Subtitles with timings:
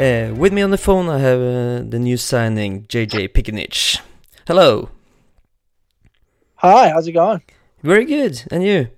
[0.00, 4.00] Uh, with me on the phone, I have uh, the new signing, JJ Piccinich.
[4.46, 4.88] Hello.
[6.54, 7.42] Hi, how's it going?
[7.82, 8.42] Very good.
[8.50, 8.88] And you?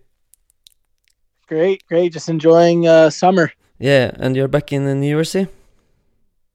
[1.48, 2.12] Great, great.
[2.12, 3.50] Just enjoying uh, summer.
[3.80, 5.48] Yeah, and you're back in uh, New Jersey?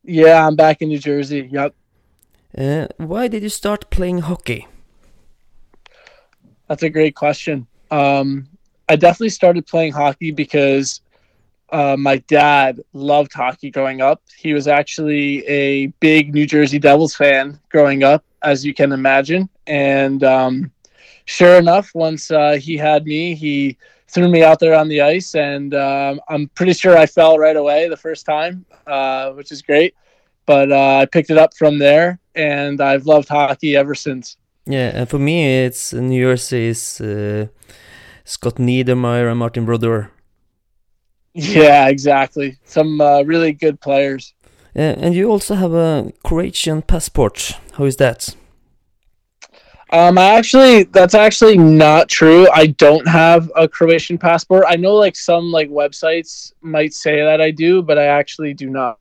[0.05, 1.49] Yeah, I'm back in New Jersey.
[1.51, 1.75] Yep.
[2.57, 4.65] Uh, why did you start playing hockey?
[6.69, 7.67] That's a great question.
[7.91, 8.47] Um,
[8.87, 11.01] I definitely started playing hockey because
[11.69, 14.21] uh, my dad loved hockey growing up.
[14.37, 19.49] He was actually a big New Jersey Devils fan growing up, as you can imagine.
[19.65, 20.71] And um,
[21.25, 23.77] sure enough, once uh, he had me, he
[24.07, 27.55] threw me out there on the ice, and um, I'm pretty sure I fell right
[27.55, 29.95] away the first time, uh, which is great.
[30.45, 34.37] But uh, I picked it up from there, and I've loved hockey ever since.
[34.65, 37.47] Yeah, and for me, it's New Jersey's uh,
[38.23, 40.11] Scott Niedermayer and Martin Brodeur.
[41.37, 42.57] Yeah, exactly.
[42.65, 44.33] Some uh, really good players.
[44.75, 47.53] Uh, and you also have a Croatian passport.
[47.73, 48.35] How is that?
[49.91, 52.47] Um, I actually, that's actually not true.
[52.51, 54.65] I don't have a Croatian passport.
[54.67, 58.69] I know like some like websites might say that I do, but I actually do
[58.69, 58.97] not.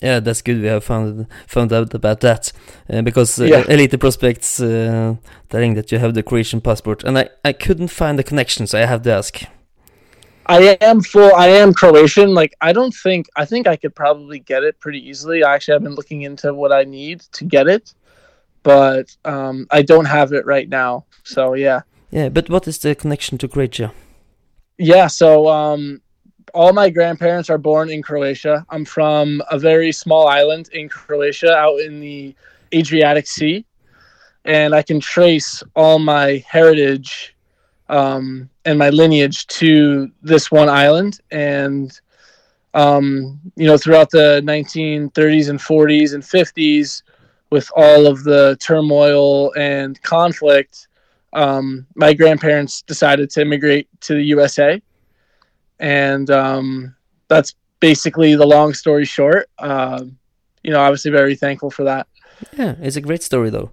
[0.00, 0.60] Yeah, that's good.
[0.60, 2.52] We have found found out about that
[2.88, 3.64] uh, because uh, Yeah.
[3.68, 5.16] Elite Prospects uh,
[5.48, 8.78] telling that you have the Croatian passport, and I I couldn't find the connection, so
[8.78, 9.44] I have to ask.
[10.46, 11.34] I am full.
[11.34, 12.34] I am Croatian.
[12.34, 13.26] Like I don't think.
[13.36, 15.42] I think I could probably get it pretty easily.
[15.42, 17.94] I actually have been looking into what I need to get it,
[18.62, 21.06] but um, I don't have it right now.
[21.22, 23.92] So yeah, Yeah, but what is the connection to Croatia?
[24.78, 25.06] yeah.
[25.06, 26.00] So um,
[26.52, 28.66] all my grandparents are born in Croatia.
[28.68, 32.34] I'm from a very small island in Croatia, out in the
[32.72, 33.64] Adriatic Sea,
[34.44, 37.34] and I can trace all my heritage
[37.88, 41.20] um, and my lineage to this one island.
[41.30, 41.98] And
[42.74, 47.02] um, you know, throughout the 1930s and 40s and 50s,
[47.50, 50.88] with all of the turmoil and conflict,
[51.34, 54.82] um, my grandparents decided to immigrate to the USA,
[55.78, 56.94] and um,
[57.28, 59.48] that's basically the long story short.
[59.58, 60.18] Um,
[60.64, 62.08] you know, obviously very thankful for that.
[62.56, 63.70] Yeah, it's a great story though.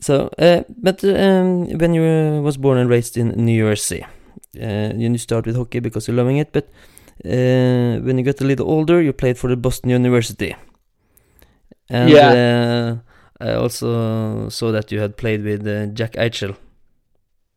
[0.00, 4.04] So, uh, but um, when you uh, was born and raised in New Jersey,
[4.60, 6.52] uh, you start with hockey because you're loving it.
[6.52, 6.68] But
[7.24, 10.54] uh, when you got a little older, you played for the Boston University.
[11.88, 12.96] And uh,
[13.40, 16.56] I also saw that you had played with uh, Jack Eichel.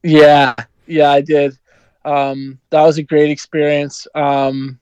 [0.04, 0.56] Yeah,
[0.88, 1.58] yeah, I did.
[2.06, 4.08] Um, that was a great experience.
[4.14, 4.80] Um,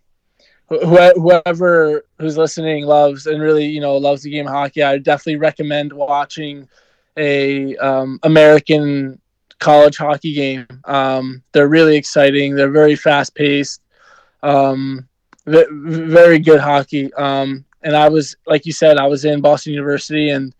[0.69, 4.97] wh- whoever who's listening loves and really, you know, loves the game of hockey, I
[4.97, 6.67] definitely recommend watching
[7.17, 9.19] a um, American
[9.59, 10.67] college hockey game.
[10.85, 12.55] Um, they're really exciting.
[12.55, 13.81] They're very fast paced.
[14.41, 15.07] Um,
[15.45, 17.13] v- very good hockey.
[17.13, 20.53] Um, and I was, like you said, I was in Boston University, and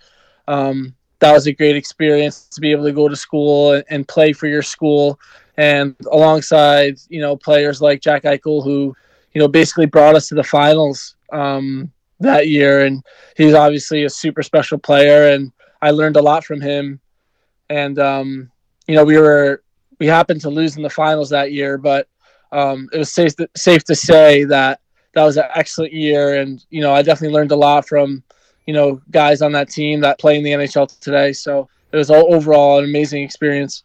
[0.48, 4.08] um, that was a great experience to be able to go to school and, and
[4.08, 5.20] play for your school,
[5.58, 8.96] and alongside you know players like Jack Eichel, who
[9.34, 13.04] you know basically brought us to the finals um, that year, and
[13.38, 15.52] he's obviously a super special player, and
[15.84, 17.02] I learned a lot from him,
[17.70, 18.50] and um,
[18.88, 19.62] you know we were
[20.00, 22.08] we happened to lose in the finals that year, but
[22.54, 24.80] um, it was safe to, safe to say that
[25.14, 28.24] that was an excellent year, and you know I definitely learned a lot from
[28.66, 31.34] you know guys on that team that play in the NHL today.
[31.34, 33.84] So it was all, overall an amazing experience.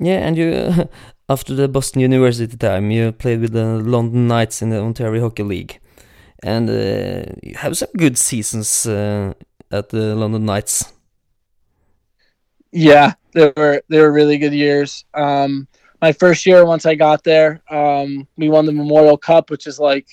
[0.00, 0.88] Yeah, and you
[1.28, 5.44] after the Boston University time, you played with the London Knights in the Ontario Hockey
[5.44, 5.78] League,
[6.42, 9.34] and uh, you have some good seasons uh,
[9.70, 10.92] at the London Knights.
[12.72, 15.04] Yeah, they were they were really good years.
[15.14, 15.68] Um,
[16.00, 19.78] my first year, once I got there, um, we won the Memorial Cup, which is
[19.78, 20.06] like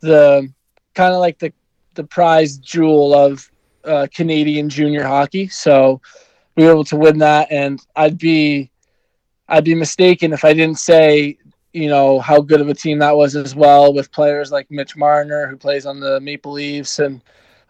[0.00, 0.50] the
[0.94, 1.52] kind of like the
[1.94, 3.50] the prize jewel of
[3.84, 5.48] uh, Canadian junior hockey.
[5.48, 6.00] So
[6.56, 8.70] we were able to win that, and I'd be
[9.48, 11.38] I'd be mistaken if I didn't say
[11.72, 14.96] you know how good of a team that was as well, with players like Mitch
[14.96, 17.20] Marner who plays on the Maple Leafs and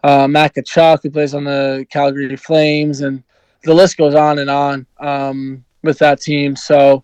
[0.03, 3.23] uh, Matt Tkachuk who plays on the Calgary Flames, and
[3.63, 6.55] the list goes on and on um, with that team.
[6.55, 7.03] So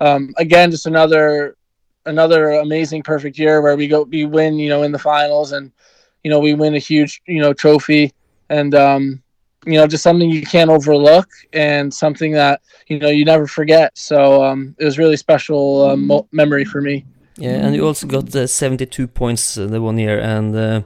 [0.00, 1.56] um, again, just another
[2.06, 5.70] another amazing perfect year where we go we win you know in the finals and
[6.24, 8.12] you know we win a huge you know trophy
[8.48, 9.22] and um,
[9.66, 13.96] you know just something you can't overlook and something that you know you never forget.
[13.96, 17.04] So um, it was really special mo- memory for me.
[17.36, 20.82] Yeah, and you also got uh, 72 points uh, the one year, and uh,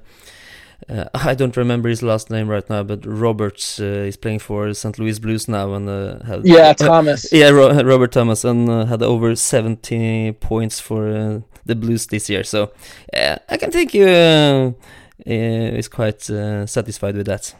[0.88, 4.72] uh, I don't remember his last name right now, but Roberts uh, is playing for
[4.74, 4.98] St.
[4.98, 9.02] Louis Blues now and uh, had, yeah Thomas yeah Ro Robert Thomas and uh, had
[9.02, 12.44] over 70 points for uh, the Blues this year.
[12.44, 12.72] So
[13.14, 14.76] I can think you
[15.24, 17.54] is quite satisfied with that.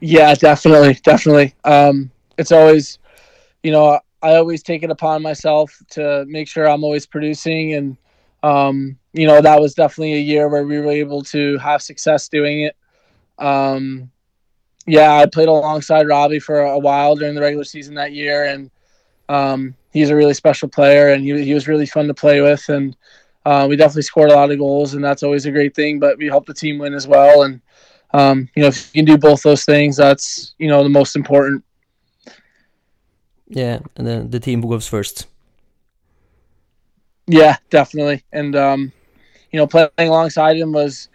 [0.00, 1.54] Yeah, definitely, definitely.
[1.64, 2.98] Um, it's always,
[3.62, 7.96] you know, I always take it upon myself to make sure I'm always producing and
[8.42, 12.28] um, you know, that was definitely a year where we were able to have success
[12.28, 12.76] doing it.
[13.38, 14.10] Um,
[14.86, 18.70] yeah, I played alongside Robbie for a while during the regular season that year, and
[19.28, 22.68] um, he's a really special player, and he, he was really fun to play with,
[22.68, 22.96] and
[23.44, 25.98] uh, we definitely scored a lot of goals, and that's always a great thing.
[25.98, 27.60] But we helped the team win as well, and
[28.12, 31.16] um, you know, if you can do both those things, that's you know the most
[31.16, 31.64] important.
[33.48, 35.26] Yeah, and then the team goes first.
[37.26, 38.24] Yeah, definitely.
[38.32, 38.92] And um,
[39.52, 41.08] you know, playing alongside him was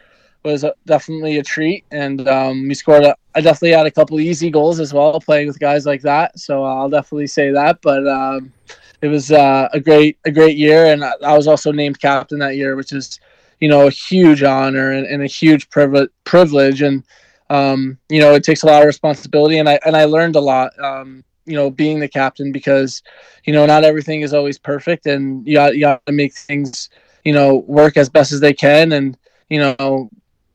[0.44, 1.86] was definitely a treat.
[1.92, 3.04] And um, we scored.
[3.04, 6.40] A, I definitely had a couple easy goals as well, playing with guys like that.
[6.40, 7.82] So I'll definitely say that.
[7.82, 8.54] But um,
[9.02, 12.40] it was uh, a great a great year, and I, I, was also named captain
[12.40, 13.20] that year, which is
[13.60, 16.10] you know a huge honor and, and a huge privilege.
[16.24, 17.04] Privilege, and
[17.50, 20.42] um, you know it takes a lot of responsibility, and I and I learned a
[20.42, 20.72] lot.
[20.80, 23.02] Um, you know, being the captain because,
[23.46, 26.90] you know, not everything is always perfect and you got, you got to make things,
[27.24, 28.92] you know, work as best as they can.
[28.92, 29.18] And,
[29.50, 30.10] you know,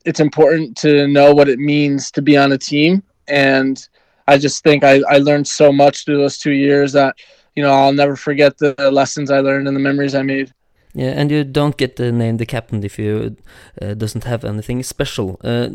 [0.05, 3.03] it's important to know what it means to be on a team.
[3.29, 3.87] And
[4.27, 7.17] I just think I, I learned so much through those two years that,
[7.55, 10.53] you know, I'll never forget the lessons I learned and the memories I made.
[10.93, 13.37] Yeah, and you don't get the name the captain if you
[13.81, 15.39] uh, doesn't have anything special.
[15.45, 15.71] Uh,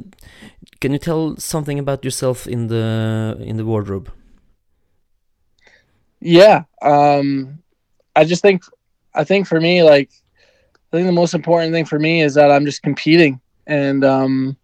[0.81, 4.12] can you tell something about yourself in the in the wardrobe?
[6.25, 6.63] Yeah.
[6.81, 7.60] Um,
[8.16, 8.63] I just think,
[9.13, 10.10] I think for me, like,
[10.92, 13.39] I think the most important thing for me is that I'm just competing.
[13.68, 14.57] And, um,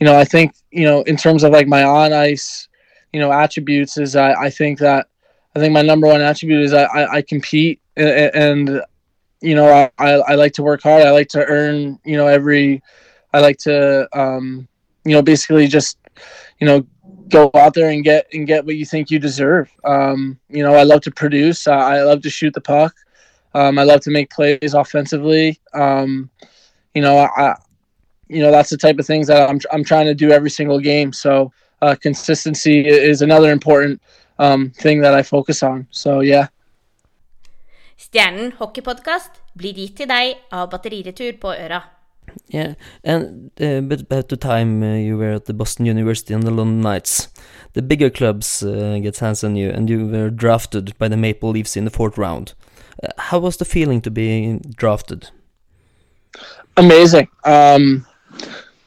[0.00, 2.68] you know, I think, you know, in terms of like my on ice,
[3.12, 5.08] you know, attributes is I, I think that,
[5.54, 8.82] I think my number one attribute is I, I, I compete and, and,
[9.42, 11.02] you know, I, I, I like to work hard.
[11.02, 12.82] I like to earn, you know, every,
[13.34, 14.66] I like to, um,
[15.04, 15.98] you know, basically just,
[16.60, 16.86] you know,
[17.28, 19.70] go out there and get and get what you think you deserve.
[19.84, 21.66] Um, you know, I love to produce.
[21.66, 22.94] I, I love to shoot the puck.
[23.54, 25.60] Um, I love to make plays offensively.
[25.72, 26.30] Um,
[26.94, 27.56] you know, I,
[28.28, 30.80] you know, that's the type of things that I'm I'm trying to do every single
[30.80, 31.12] game.
[31.12, 34.02] So uh, consistency is another important
[34.38, 35.86] um, thing that I focus on.
[35.90, 36.48] So yeah.
[37.96, 41.93] Stjernen hockeypodkast blir gitt til deg av Batteriretur på Øra.
[42.48, 46.42] Yeah, and uh, but about the time uh, you were at the Boston University and
[46.42, 47.28] the London Knights,
[47.72, 51.50] the bigger clubs uh, get hands on you, and you were drafted by the Maple
[51.50, 52.54] Leafs in the fourth round.
[53.02, 55.30] Uh, how was the feeling to be drafted?
[56.76, 57.28] Amazing.
[57.44, 58.06] Um,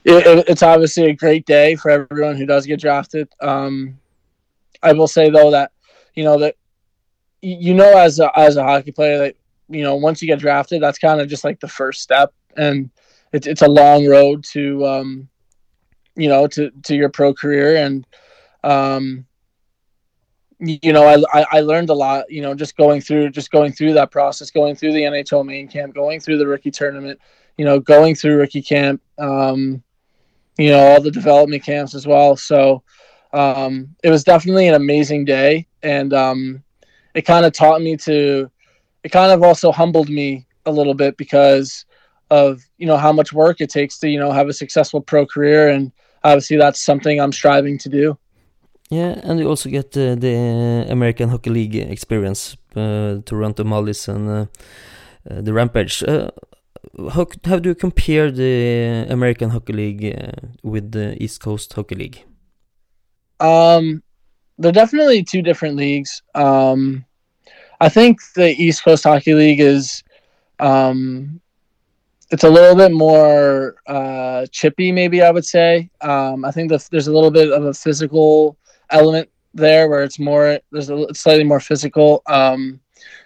[0.04, 3.28] it, it's obviously a great day for everyone who does get drafted.
[3.42, 4.00] Um,
[4.82, 5.72] I will say though that
[6.16, 6.56] you know that
[7.42, 9.36] you know as a, as a hockey player that
[9.70, 12.90] you know once you get drafted, that's kind of just like the first step and
[13.34, 15.30] it's it's a long road to um,
[16.16, 17.78] you know to to your pro career.
[17.78, 18.06] And
[18.64, 19.26] um,
[20.60, 23.94] you know I, I learned a lot you know just going through just going through
[23.94, 27.20] that process going through the nhl main camp going through the rookie tournament
[27.60, 29.84] you know going through rookie camp um,
[30.58, 32.36] you know all the development camps as well.
[32.36, 32.84] So
[33.34, 35.68] um, it was definitely an amazing day.
[35.84, 36.64] And um,
[37.14, 38.50] it kind of taught me to
[39.04, 41.86] it kind of also humbled me a little bit because
[42.30, 45.26] of you know how much work it takes to you know have a successful pro
[45.26, 45.70] career.
[45.70, 45.92] And
[46.24, 48.18] obviously that's something i'm striving to do.
[48.90, 54.30] Yeah and you also get uh, the american hockey league experience uh, toronto marlies and
[54.30, 54.46] uh,
[55.30, 56.04] uh the rampage.
[56.04, 56.30] Uh,
[57.14, 60.32] how, how do you compare the american hockey league uh,
[60.64, 62.24] with the east coast hockey league?
[63.40, 64.04] Um
[64.58, 66.22] they're definitely two different leagues.
[66.34, 67.06] Um
[67.80, 70.04] i think the east coast hockey league is
[70.60, 71.40] um
[72.30, 75.90] it's a little bit more uh, chippy, maybe I would say.
[76.02, 78.58] Um, I think the, there's a little bit of a physical
[78.90, 82.22] element there, where it's more there's a slightly more physical.
[82.28, 82.80] Um,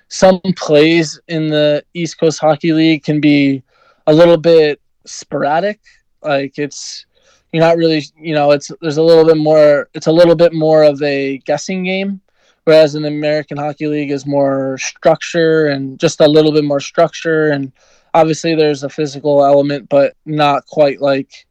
[0.07, 3.63] some plays in the East Coast Hockey League can be
[4.07, 5.79] a little bit sporadic,
[6.21, 7.05] like it's
[7.51, 10.53] you're not really you know it's there's a little bit more it's a little bit
[10.53, 12.21] more of a guessing game
[12.65, 16.79] whereas in the american hockey league is more structure and just a little bit more
[16.79, 17.71] structure and
[18.13, 21.45] obviously there's a physical element, but not quite like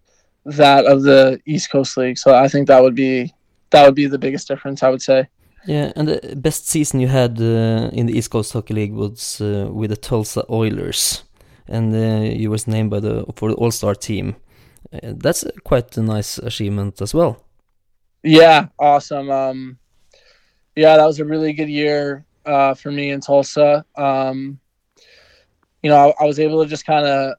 [0.44, 2.18] that of the East Coast League.
[2.18, 3.32] So I think that would be
[3.70, 4.82] that would be the biggest difference.
[4.82, 5.28] I would say.
[5.66, 9.40] Yeah, and the best season you had uh, in the East Coast Hockey League was
[9.40, 11.24] uh, with the Tulsa Oilers,
[11.68, 14.36] and uh, you was named by the for the All Star team.
[14.92, 17.44] Uh, that's quite a nice achievement as well.
[18.22, 19.30] Yeah, awesome.
[19.30, 19.78] Um,
[20.76, 23.84] yeah, that was a really good year uh, for me in Tulsa.
[23.96, 24.58] Um,
[25.82, 27.34] you know, I, I was able to just kind of,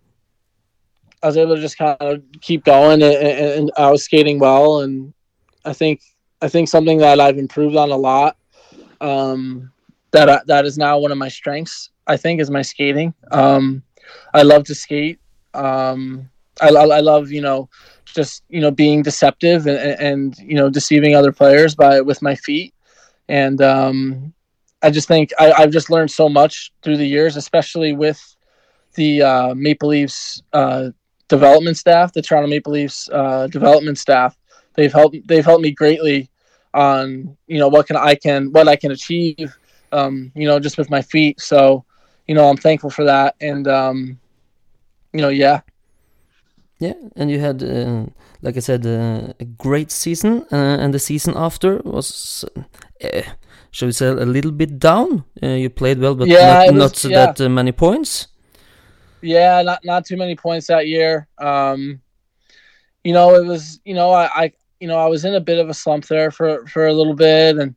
[1.24, 4.82] I was able to just kind of keep going, and, and, I was skating well,
[4.82, 5.14] and
[5.66, 6.02] I think,
[6.42, 8.38] I think something that I've improved on a lot.
[9.00, 9.72] Um,
[10.12, 11.90] that I, that is now one of my strengths.
[12.08, 13.14] I think is my skating.
[13.32, 13.84] Um,
[14.34, 15.20] I love to skate.
[15.54, 16.30] Um,
[16.62, 17.70] I, I love you know
[18.06, 22.36] just you know being deceptive and, and you know deceiving other players by with my
[22.36, 22.74] feet
[23.32, 24.34] and um,
[24.82, 28.22] I just think I, have just learned so much through the years, especially with
[28.96, 30.90] the uh, Maple Leafs uh,
[31.30, 34.38] development staff, the Toronto Maple Leafs uh, development staff.
[34.74, 36.30] They've helped they've helped me greatly
[36.74, 39.56] on you know what can I can what I can achieve,
[39.94, 41.40] um, you know, just with my feet.
[41.40, 41.86] So
[42.28, 44.20] you know I'm thankful for that, and um,
[45.14, 45.62] you know yeah.
[46.82, 48.08] Yeah, and you had, uh,
[48.42, 52.44] like I said, uh, a great season, uh, and the season after was
[53.04, 53.22] uh,
[53.70, 55.24] shall we say, a little bit down.
[55.42, 57.26] Uh, you played well, but yeah, not, was, not yeah.
[57.26, 58.28] that uh, many points.
[59.22, 61.28] Yeah, not not too many points that year.
[61.38, 62.02] Um,
[63.04, 65.60] you know, it was you know I, I you know I was in a bit
[65.60, 67.76] of a slump there for for a little bit, and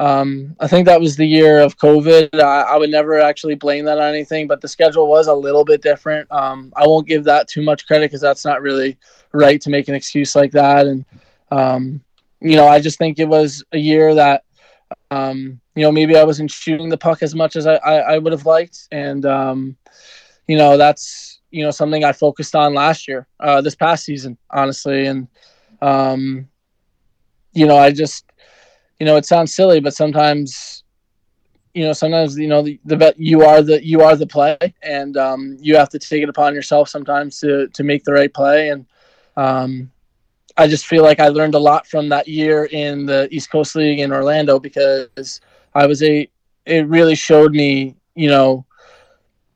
[0.00, 2.40] um, I think that was the year of COVID.
[2.40, 5.64] I, I, would never actually blame that on anything, but the schedule was a little
[5.64, 6.30] bit different.
[6.32, 8.96] Um, I won't give that too much credit because that's not really
[9.32, 10.86] right to make an excuse like that.
[10.86, 11.04] And
[11.50, 12.02] um,
[12.40, 14.44] you know, I just think it was a year that
[15.10, 18.18] um, you know, maybe I wasn't shooting the puck as much as I, I, I
[18.18, 18.88] would have liked.
[18.92, 19.76] And, um,
[20.46, 24.36] you know, that's, you know, something I focused on last year, uh, this past season,
[24.50, 25.06] honestly.
[25.06, 25.28] And,
[25.80, 26.48] um,
[27.52, 28.29] you know, I just,
[29.00, 30.84] you know, it sounds silly, but sometimes,
[31.74, 35.16] you know, sometimes, you know, the, the you are the, you are the play and,
[35.16, 38.68] um, you have to take it upon yourself sometimes to, to make the right play.
[38.68, 38.86] And,
[39.36, 39.90] um,
[40.56, 43.74] I just feel like I learned a lot from that year in the East Coast
[43.76, 45.40] League in Orlando because
[45.74, 46.28] I was a
[46.66, 48.66] it really showed me, you know,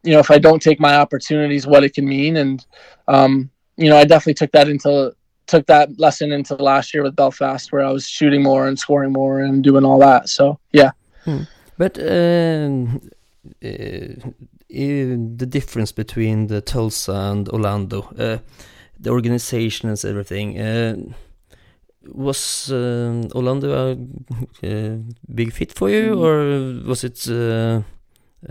[0.03, 2.39] you know, if I don't take my opportunities, what it can mean.
[2.39, 2.65] And
[3.09, 5.15] um, you know, I definitely took that into
[5.47, 9.13] took that lesson into last year with Belfast where I was shooting more and scoring
[9.13, 10.29] more and doing all that.
[10.29, 10.93] So yeah.
[11.25, 11.43] Hmm.
[11.77, 13.01] But um,
[13.65, 14.21] uh,
[14.69, 18.03] the difference between the Tulsa and Orlando.
[18.19, 18.39] Uh,
[18.99, 20.59] the organization and everything.
[20.59, 20.97] Uh,
[22.13, 23.97] was uh, Orlando
[24.63, 24.99] a,
[25.35, 26.21] big fit for you, mm.
[26.21, 27.83] or was it uh,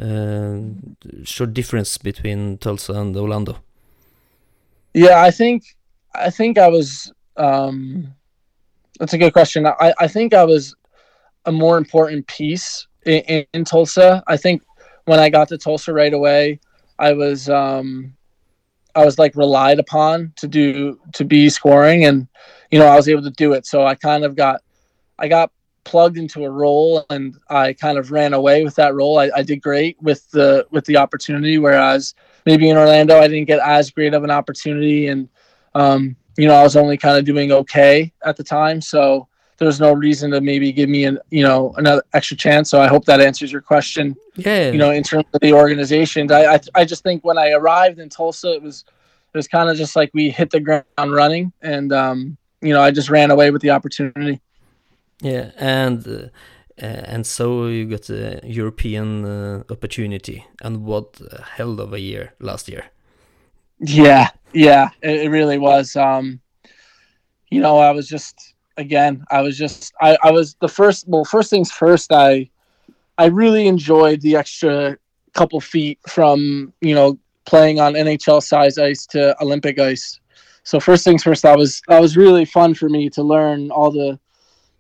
[0.02, 3.58] uh, short difference between Tulsa and Orlando?
[4.94, 5.64] Yeah, I think
[6.16, 7.12] I think I was.
[7.38, 8.14] Um,
[9.00, 9.66] that's a good question.
[9.66, 10.76] I, I think I was
[11.46, 14.24] a more important piece in, in, in Tulsa.
[14.28, 14.62] I think
[15.06, 16.60] when I got to Tulsa right away,
[17.00, 18.14] I was um,
[18.96, 22.28] I was like relied upon to do to be scoring, and
[22.72, 23.66] you know I was able to do it.
[23.66, 24.62] So I kind of got
[25.20, 25.52] I got
[25.84, 29.20] plugged into a role, and I kind of ran away with that role.
[29.20, 32.14] I, I did great with the with the opportunity, whereas
[32.46, 35.28] maybe in Orlando I didn't get as great of an opportunity, and
[35.76, 38.82] um, you know I was only kind of doing okay at the time.
[38.82, 39.28] So
[39.58, 42.70] there's no reason to maybe give me an you know another extra chance.
[42.70, 44.16] So I hope that answers your question.
[44.36, 44.72] Yeah.
[44.72, 48.00] You know, in terms of the organizations, I I, I just think when I arrived
[48.00, 48.86] in Tulsa, it was
[49.34, 52.82] it was kind of just like we hit the ground running, and um, you know
[52.82, 54.42] I just ran away with the opportunity.
[55.22, 56.06] Yeah, and.
[56.08, 56.28] Uh,
[56.82, 62.34] and so you got a European uh, opportunity, and what a hell of a year
[62.40, 62.86] last year.
[63.86, 65.96] Yeah, yeah, it, it really was.
[65.96, 66.40] Um,
[67.50, 71.26] you know, I was just again, I was just I, I was the first well
[71.26, 72.50] first things first I
[73.18, 74.98] I really enjoyed the extra
[75.34, 80.20] couple feet from, you know, playing on NHL size ice to Olympic ice.
[80.64, 83.92] So first things first, that was that was really fun for me to learn all
[83.92, 84.20] the,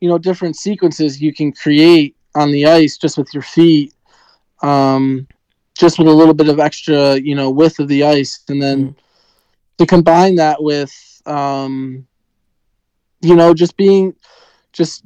[0.02, 3.94] you know, different sequences you can create on the ice just with your feet,
[4.64, 5.28] um,
[5.78, 8.90] just with a little bit of extra, you know, width of the ice, and then
[8.90, 8.96] mm.
[9.78, 12.06] to combine that with, um,
[13.22, 14.14] you know, just being,
[14.72, 15.04] just,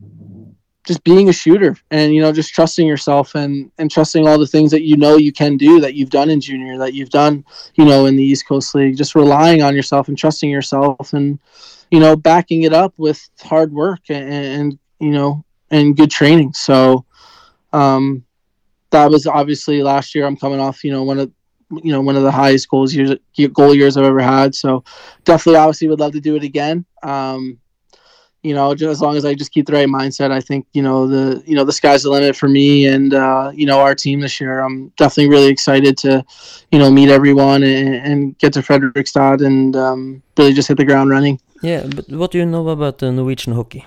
[0.88, 4.47] just being a shooter and you know just trusting yourself and and trusting all the
[4.47, 7.43] things that you know you can do that you've done in junior that you've done
[7.75, 11.38] you know in the east coast league just relying on yourself and trusting yourself and
[11.91, 16.53] you know backing it up with hard work and, and you know and good training
[16.53, 17.03] so
[17.74, 18.24] um
[18.91, 21.32] that was obviously last year i'm coming off you know one of
[21.84, 23.15] you know one of the highest goals years
[23.53, 24.84] goal years i've ever had so
[25.25, 27.60] definitely obviously would love to do it again um
[28.48, 30.82] you know, just as long as I just keep the right mindset, I think you
[30.82, 33.96] know the you know the sky's the limit for me and uh, you know our
[33.96, 34.60] team this year.
[34.62, 36.24] I'm definitely really excited to,
[36.72, 40.86] you know, meet everyone and, and get to Fredrikstad and um, really just hit the
[40.86, 41.39] ground running.
[41.62, 43.86] Yeah, but what do you know about the Norwegian hockey?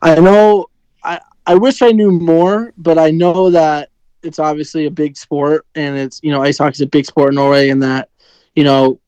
[0.00, 0.70] I know
[1.02, 3.88] I I wish I knew more, but I know that
[4.22, 7.30] it's obviously a big sport and it's you know ice hockey is a big sport
[7.30, 8.10] in Norway and that
[8.54, 9.00] you know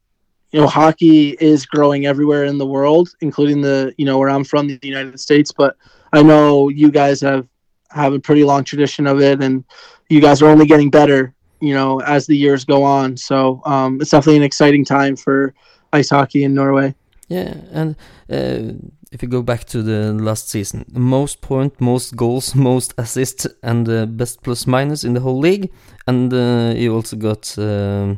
[0.50, 4.44] you know hockey is growing everywhere in the world including the you know where I'm
[4.44, 5.76] from the United States but
[6.14, 7.46] I know you guys have
[7.90, 9.64] have a pretty long tradition of it and
[10.08, 13.16] you guys are only getting better you know as the years go on.
[13.16, 15.52] So um, it's definitely an exciting time for
[15.92, 16.94] ice hockey in Norway.
[17.28, 17.96] Yeah and
[18.30, 18.72] uh,
[19.12, 23.88] if you go back to the last season, most point, most goals, most assists, and
[23.88, 25.70] uh, best plus minus in the whole league,
[26.06, 28.14] and uh, you also got uh,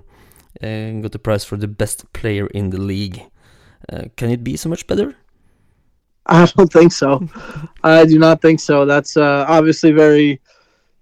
[0.61, 3.23] got the prize for the best player in the league.
[3.93, 5.17] Uh, can it be so much better?
[6.27, 7.27] I don't think so.
[7.83, 8.85] I do not think so.
[8.85, 10.41] That's uh, obviously very,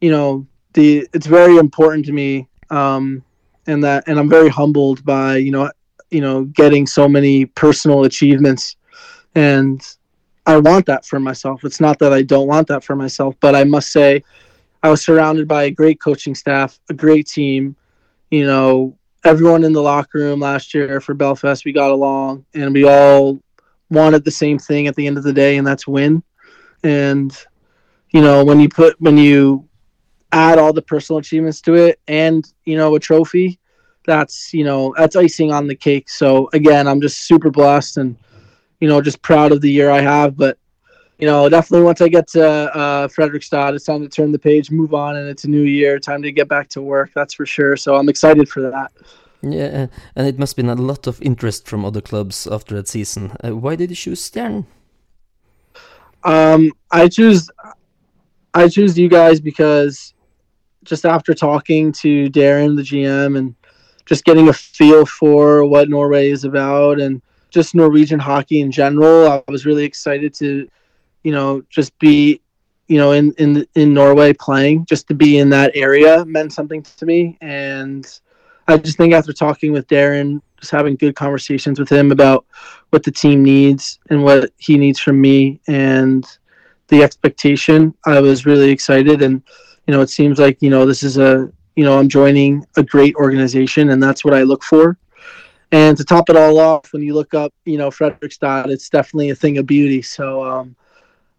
[0.00, 3.24] you know, the it's very important to me, um,
[3.66, 5.70] and that and I'm very humbled by you know
[6.10, 8.76] you know getting so many personal achievements
[9.34, 9.80] and
[10.46, 11.64] I want that for myself.
[11.64, 14.24] It's not that I don't want that for myself, but I must say
[14.82, 17.76] I was surrounded by a great coaching staff, a great team.
[18.30, 22.72] You know, everyone in the locker room last year for Belfast, we got along and
[22.72, 23.38] we all
[23.90, 26.22] wanted the same thing at the end of the day, and that's win.
[26.82, 27.36] And,
[28.10, 29.68] you know, when you put, when you
[30.32, 33.58] add all the personal achievements to it and, you know, a trophy,
[34.06, 36.08] that's, you know, that's icing on the cake.
[36.08, 38.16] So again, I'm just super blessed and,
[38.80, 40.36] you know, just proud of the year I have.
[40.36, 40.58] But
[41.18, 44.70] you know, definitely once I get to uh, Fredrikstad, it's time to turn the page,
[44.70, 45.98] move on, and it's a new year.
[45.98, 47.10] Time to get back to work.
[47.14, 47.76] That's for sure.
[47.76, 48.90] So I'm excited for that.
[49.42, 52.88] Yeah, and it must have been a lot of interest from other clubs after that
[52.88, 53.36] season.
[53.44, 54.66] Uh, why did you choose Stern?
[56.24, 57.50] Um, I choose,
[58.52, 60.12] I choose you guys because
[60.84, 63.54] just after talking to Darren, the GM, and
[64.04, 69.28] just getting a feel for what Norway is about and just Norwegian hockey in general.
[69.28, 70.68] I was really excited to,
[71.22, 72.40] you know, just be,
[72.88, 74.86] you know, in in in Norway playing.
[74.86, 78.06] Just to be in that area meant something to me, and
[78.68, 82.46] I just think after talking with Darren, just having good conversations with him about
[82.90, 86.26] what the team needs and what he needs from me, and
[86.88, 89.22] the expectation, I was really excited.
[89.22, 89.42] And
[89.86, 92.82] you know, it seems like you know this is a you know I'm joining a
[92.82, 94.96] great organization, and that's what I look for
[95.72, 99.30] and to top it all off, when you look up, you know, Fredrikstad, it's definitely
[99.30, 100.02] a thing of beauty.
[100.02, 100.74] So um,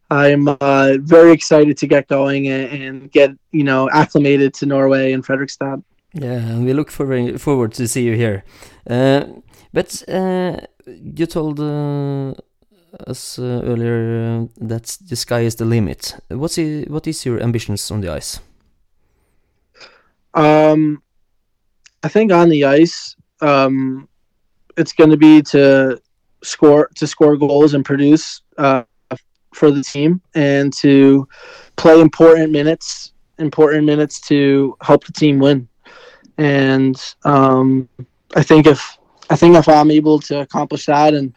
[0.09, 5.11] I'm uh, very excited to get going and, and, get, you know, acclimated to Norway
[5.13, 5.83] and Fredrikstad.
[6.13, 8.43] Yeah, and we look forward forward to see you here.
[8.89, 9.25] Uh,
[9.71, 12.33] but uh, you told uh,
[13.07, 16.15] us uh, earlier uh, that the sky is the limit.
[16.27, 18.41] What's it, what is your ambitions on the ice?
[20.33, 21.01] Um,
[22.03, 24.09] I think on the ice, um,
[24.81, 26.01] it's going to be to
[26.43, 28.83] score to score goals and produce uh,
[29.53, 31.27] for the team and to
[31.75, 35.67] play important minutes important minutes to help the team win.
[36.37, 37.87] And um,
[38.35, 38.97] i think if
[39.29, 41.35] i think if i'm able to accomplish that and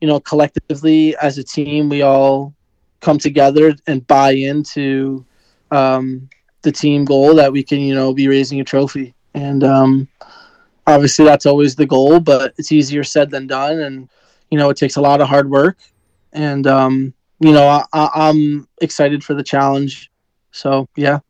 [0.00, 2.54] you know collectively as a team we all
[3.00, 5.24] come together and buy into
[5.70, 6.28] um,
[6.62, 9.14] the team goal that we can you know be raising a trophy.
[9.34, 10.08] And um,
[10.86, 14.08] obviously that's always the goal, but it's easier said than done, and
[14.50, 15.78] you know it takes a lot of hard work,
[16.32, 20.10] and um, you know I, I, am excited for the challenge.
[20.52, 21.20] So yeah.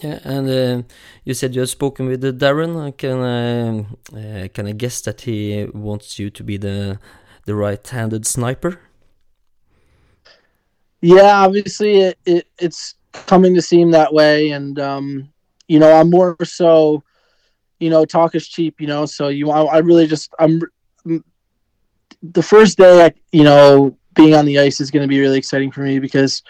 [0.00, 0.82] Yeah, and uh,
[1.24, 2.96] you said you have spoken with Darren.
[2.96, 7.00] Can I uh, can I guess that he wants you to be the
[7.46, 8.80] the right-handed sniper?
[11.00, 15.32] Yeah, obviously it, it it's coming to seem that way, and um,
[15.66, 17.02] you know I'm more so
[17.78, 19.06] you know, talk is cheap, you know.
[19.06, 20.60] So you, I, I really just, I'm
[22.22, 25.38] the first day, I, you know, being on the ice is going to be really
[25.38, 26.42] exciting for me because,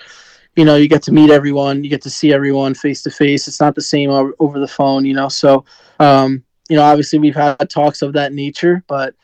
[0.57, 3.47] you know, you get to meet everyone, you get to see everyone face to face.
[3.47, 5.29] It's not the same over, over the phone, you know.
[5.29, 5.64] So,
[6.01, 9.14] um, you know, obviously we've had talks of that nature, but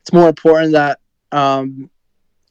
[0.00, 0.98] it's more important that
[1.32, 1.88] um,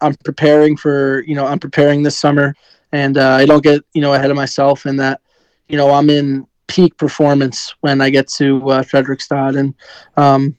[0.01, 2.55] I'm preparing for, you know, I'm preparing this summer,
[2.91, 5.21] and uh, I don't get, you know, ahead of myself, and that,
[5.67, 9.75] you know, I'm in peak performance when I get to uh, Fredrikstad, and
[10.17, 10.57] um,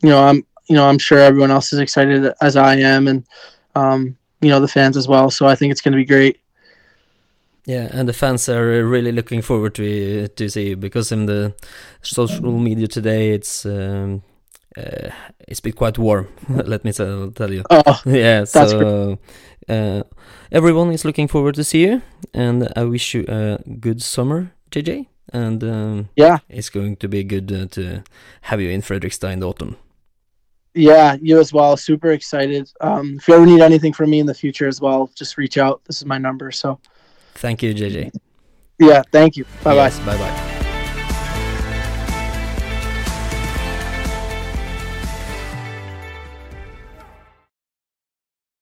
[0.00, 3.26] you know I'm you know I'm sure everyone else is excited as I am, and
[3.74, 5.28] um, you know the fans as well.
[5.28, 6.38] So I think it's going to be great.
[7.66, 11.52] Yeah, and the fans are really looking forward to to see you because in the
[12.02, 14.22] social media today, it's um,
[14.78, 15.10] uh,
[15.48, 16.28] it's been quite warm.
[16.48, 17.64] let me tell, tell you.
[17.70, 19.18] Oh, yeah, That's so
[19.68, 20.02] uh,
[20.52, 22.02] everyone is looking forward to see you,
[22.32, 25.08] and I wish you a good summer, JJ.
[25.32, 28.02] And um, yeah, it's going to be good uh, to
[28.42, 29.76] have you in Fredrikstad in the autumn.
[30.74, 31.76] yeah, you as well.
[31.76, 32.70] Super excited.
[32.80, 35.58] Um, if you ever need anything from me in the future as well, just reach
[35.58, 35.82] out.
[35.84, 36.52] This is my number.
[36.52, 36.78] So
[37.34, 38.14] Thank you, JJ.
[38.78, 39.44] yeah, thank you.
[39.62, 39.74] Bye bye.
[39.74, 40.55] Yes, bye bye.